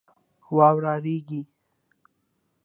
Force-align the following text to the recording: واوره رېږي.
واوره 0.55 0.93
رېږي. 1.03 1.41